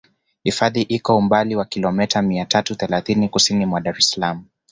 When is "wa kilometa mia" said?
1.55-2.45